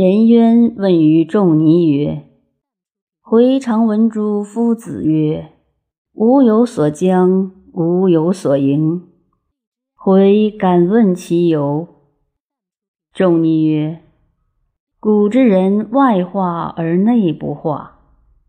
[0.00, 2.22] 颜渊问于仲尼曰
[3.20, 5.50] ：“回常闻诸夫子曰
[6.16, 9.02] ：‘吾有所将，吾有所迎。’
[9.94, 11.86] 回敢问其由。”
[13.12, 14.00] 仲尼曰
[14.98, 17.98] ：“古之人外化而内不化，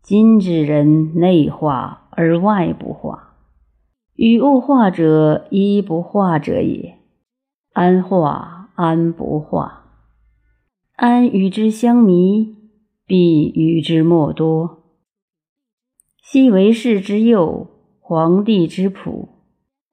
[0.00, 3.34] 今之人内化而外不化。
[4.14, 6.94] 与物化者，一不化者也。
[7.74, 9.80] 安化安不化？”
[11.02, 12.54] 安与之相迷，
[13.06, 14.84] 必与之莫多。
[16.22, 17.66] 昔为士之幼，
[17.98, 19.30] 皇帝之仆，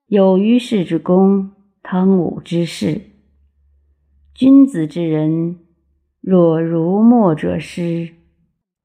[0.06, 1.50] 有于氏之功，
[1.82, 3.00] 汤武之士。
[4.32, 5.58] 君子之人，
[6.20, 8.10] 若如墨者师，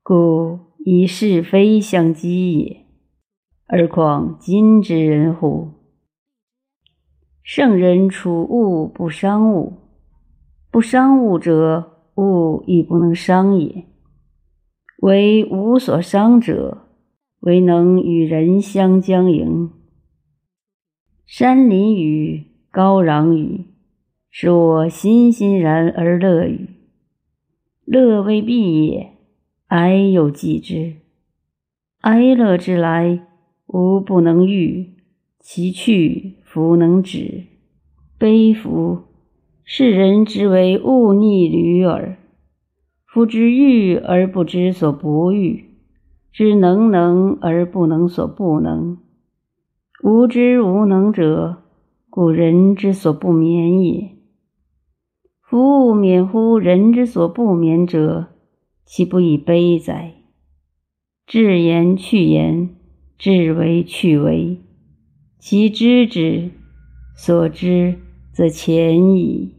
[0.01, 2.87] 故以是非相激也。
[3.67, 5.73] 而况今之人乎？
[7.43, 9.73] 圣人处物不伤物，
[10.71, 11.91] 不伤物者。
[12.15, 13.85] 物亦不能伤也，
[15.01, 16.87] 唯无所伤者，
[17.41, 19.71] 唯能与人相将迎。
[21.25, 23.65] 山林雨，高壤雨，
[24.29, 26.69] 使我欣欣然而乐与。
[27.83, 29.11] 乐未毕也，
[29.67, 30.95] 哀又继之。
[32.01, 33.27] 哀乐之来，
[33.67, 34.95] 吾不能御；
[35.39, 37.43] 其去，弗能止。
[38.17, 39.03] 悲夫！
[39.67, 42.17] 世人之为物逆旅耳。
[43.07, 45.71] 夫之欲而不知所不欲，
[46.31, 48.99] 知能能而不能所不能。
[50.03, 51.63] 无知无能者，
[52.11, 54.11] 故人之所不免也。
[55.41, 58.27] 夫物免乎人之所不免者，
[58.85, 60.13] 其不以悲哉？
[61.25, 62.69] 至言去言，
[63.17, 64.59] 至为去为，
[65.39, 66.51] 其知之，
[67.15, 67.95] 所知
[68.35, 69.49] 则浅矣。